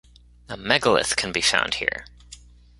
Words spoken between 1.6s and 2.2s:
here.